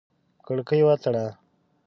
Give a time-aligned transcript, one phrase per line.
[0.45, 1.25] کړکۍ وتړه!